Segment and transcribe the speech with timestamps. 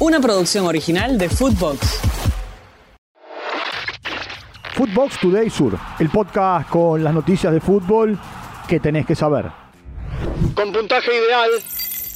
[0.00, 1.78] Una producción original de Footbox.
[4.74, 8.18] Footbox Today Sur, el podcast con las noticias de fútbol
[8.66, 9.44] que tenés que saber.
[10.54, 11.50] Con puntaje ideal.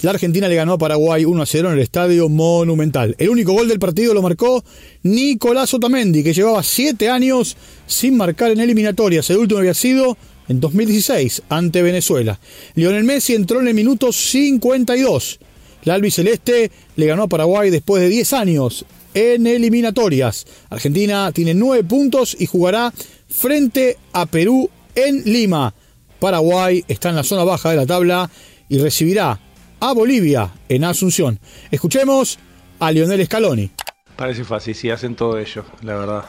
[0.01, 3.17] La Argentina le ganó a Paraguay 1 a 0 en el Estadio Monumental.
[3.19, 4.64] El único gol del partido lo marcó
[5.03, 7.54] Nicolás Otamendi, que llevaba 7 años
[7.87, 9.28] sin marcar en eliminatorias.
[9.28, 10.16] El último había sido
[10.48, 12.40] en 2016 ante Venezuela.
[12.76, 15.38] Lionel Messi entró en el minuto 52.
[15.85, 20.47] La albiceleste le ganó a Paraguay después de 10 años en eliminatorias.
[20.70, 22.92] Argentina tiene 9 puntos y jugará
[23.29, 25.75] frente a Perú en Lima.
[26.19, 28.30] Paraguay está en la zona baja de la tabla
[28.69, 29.39] y recibirá
[29.80, 31.39] a Bolivia en Asunción.
[31.70, 32.39] Escuchemos
[32.78, 33.70] a Lionel Scaloni.
[34.16, 36.25] Parece fácil, sí, hacen todo ello, la verdad.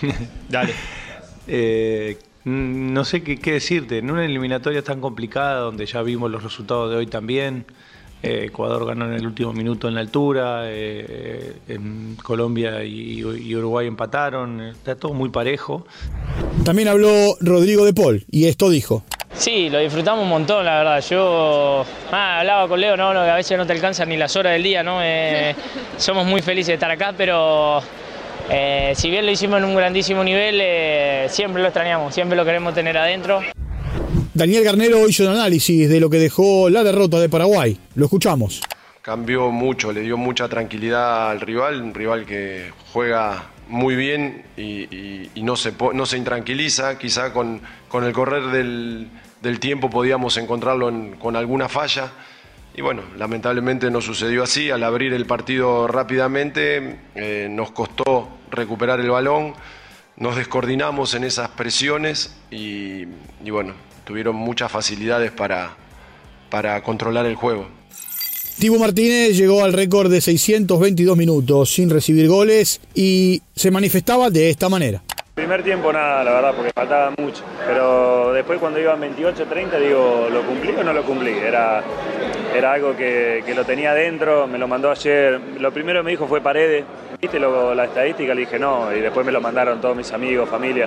[0.48, 0.74] Dale.
[1.48, 6.44] Eh, no sé qué, qué, decirte, en una eliminatoria tan complicada donde ya vimos los
[6.44, 7.66] resultados de hoy también.
[8.22, 13.56] Eh, Ecuador ganó en el último minuto en la altura, eh, en Colombia y, y,
[13.56, 15.84] Uruguay empataron, está todo muy parejo.
[16.64, 19.02] También habló Rodrigo de Paul y esto dijo.
[19.34, 21.04] Sí, lo disfrutamos un montón, la verdad.
[21.08, 23.12] Yo ah, hablaba con Leo, ¿no?
[23.12, 25.00] que a veces no te alcanzan ni las horas del día, ¿no?
[25.02, 25.54] Eh,
[25.96, 27.82] somos muy felices de estar acá, pero
[28.50, 32.44] eh, si bien lo hicimos en un grandísimo nivel, eh, siempre lo extrañamos, siempre lo
[32.44, 33.40] queremos tener adentro.
[34.34, 37.78] Daniel Garnero hizo un análisis de lo que dejó la derrota de Paraguay.
[37.96, 38.62] Lo escuchamos.
[39.02, 45.28] Cambió mucho, le dio mucha tranquilidad al rival, un rival que juega muy bien y,
[45.42, 49.08] no, se, no se intranquiliza, quizá con, con el correr del,
[49.42, 52.10] del, tiempo podíamos encontrarlo en, con alguna falla.
[52.74, 54.70] Y bueno, lamentablemente no sucedió así.
[54.70, 59.52] Al abrir el partido rápidamente eh, nos costó recuperar el balón,
[60.16, 63.04] nos descoordinamos en esas presiones y
[63.50, 63.74] bueno,
[64.04, 65.76] tuvieron muchas facilidades para,
[66.50, 67.66] para controlar el juego.
[68.58, 74.50] Tibo Martínez llegó al récord de 622 minutos sin recibir goles y se manifestaba de
[74.50, 75.02] esta manera.
[75.34, 77.42] Primer tiempo nada, la verdad, porque faltaba mucho.
[77.66, 81.30] Pero después cuando iban 28, 30, digo, ¿lo cumplí o no lo cumplí?
[81.30, 81.82] Era,
[82.54, 85.40] era algo que, que lo tenía dentro, me lo mandó ayer.
[85.58, 86.84] Lo primero que me dijo fue Paredes.
[87.18, 88.34] ¿Viste lo, la estadística?
[88.34, 90.86] Le dije no, y después me lo mandaron todos mis amigos, familia.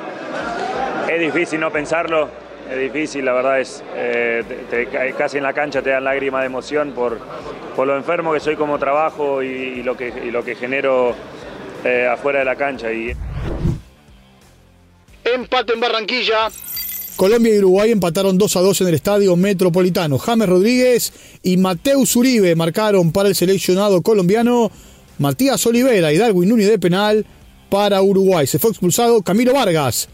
[1.12, 2.30] Es difícil no pensarlo,
[2.72, 6.42] es difícil, la verdad es, eh, te, te, casi en la cancha te dan lágrimas
[6.42, 7.20] de emoción por,
[7.76, 11.14] por lo enfermo que soy como trabajo y, y lo, que, y lo que genero
[11.84, 12.92] eh, afuera de la cancha.
[12.92, 13.16] Y...
[15.24, 16.50] Empate en Barranquilla.
[17.16, 20.18] Colombia y Uruguay empataron 2 a 2 en el estadio metropolitano.
[20.18, 24.72] James Rodríguez y Mateus Uribe marcaron para el seleccionado colombiano.
[25.18, 27.26] Matías Olivera y Darwin Núñez de penal
[27.70, 28.48] para Uruguay.
[28.48, 30.10] Se fue expulsado Camilo Vargas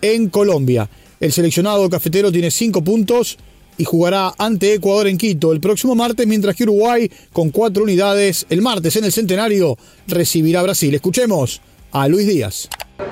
[0.00, 0.88] en Colombia.
[1.18, 3.38] El seleccionado cafetero tiene 5 puntos
[3.78, 8.46] y jugará ante Ecuador en Quito el próximo martes, mientras que Uruguay, con 4 unidades,
[8.50, 10.94] el martes en el centenario, recibirá a Brasil.
[10.94, 11.62] Escuchemos
[11.92, 12.68] a Luis Díaz.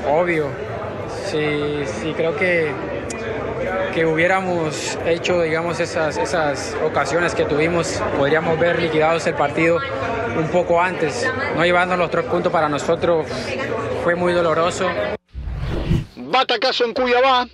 [0.06, 0.48] Obvio,
[1.30, 1.38] sí,
[2.02, 2.70] sí creo que,
[3.94, 9.78] que hubiéramos hecho, digamos, esas, esas ocasiones que tuvimos, podríamos ver liquidados el partido
[10.38, 11.26] un poco antes.
[11.56, 13.26] No llevando los tres puntos para nosotros
[14.02, 14.88] fue muy doloroso.
[16.16, 17.48] Batacazo en Cuyabá.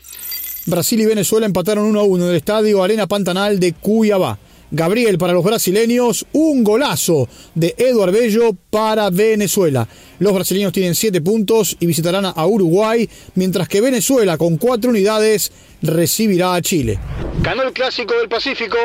[0.70, 4.38] Brasil y Venezuela empataron 1 a 1 en el estadio Arena Pantanal de Cuyabá.
[4.70, 9.88] Gabriel para los brasileños, un golazo de Eduard Bello para Venezuela.
[10.20, 15.50] Los brasileños tienen 7 puntos y visitarán a Uruguay, mientras que Venezuela con 4 unidades
[15.82, 17.00] recibirá a Chile.
[17.42, 18.76] Ganó el clásico del Pacífico.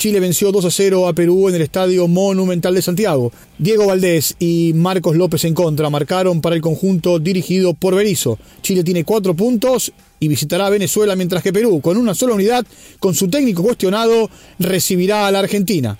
[0.00, 3.32] Chile venció 2 a 0 a Perú en el Estadio Monumental de Santiago.
[3.58, 8.38] Diego Valdés y Marcos López en contra marcaron para el conjunto dirigido por Berizzo.
[8.62, 12.64] Chile tiene 4 puntos y visitará a Venezuela, mientras que Perú, con una sola unidad,
[12.98, 15.98] con su técnico cuestionado, recibirá a la Argentina.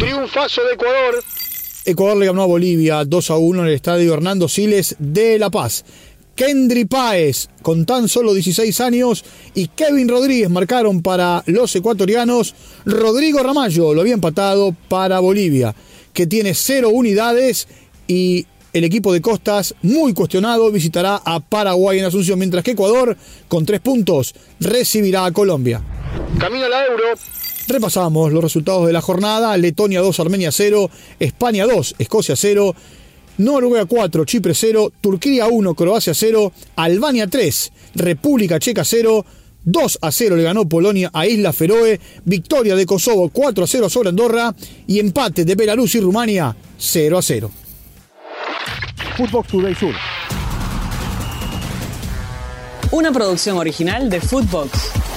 [0.00, 1.22] Triunfazo de Ecuador.
[1.84, 5.48] Ecuador le ganó a Bolivia 2 a 1 en el estadio Hernando Siles de La
[5.48, 5.84] Paz.
[6.38, 9.24] Kendry Páez, con tan solo 16 años,
[9.56, 12.54] y Kevin Rodríguez marcaron para los ecuatorianos.
[12.84, 15.74] Rodrigo Ramallo lo había empatado para Bolivia,
[16.12, 17.66] que tiene cero unidades
[18.06, 23.16] y el equipo de Costas, muy cuestionado, visitará a Paraguay en Asunción, mientras que Ecuador,
[23.48, 25.82] con tres puntos, recibirá a Colombia.
[26.38, 27.18] Camino la Euro.
[27.66, 29.56] Repasamos los resultados de la jornada.
[29.56, 30.88] Letonia 2, Armenia 0,
[31.18, 32.76] España 2, Escocia 0,
[33.38, 39.24] Noruega 4, Chipre 0, Turquía 1, Croacia 0, Albania 3, República Checa 0,
[39.64, 43.88] 2 a 0 le ganó Polonia a Isla Feroe, victoria de Kosovo 4 a 0
[43.88, 44.54] sobre Andorra
[44.86, 47.50] y empate de Belarus y Rumania 0 a 0.
[49.16, 49.94] Footbox Today Sur.
[52.90, 55.07] Una producción original de Footbox.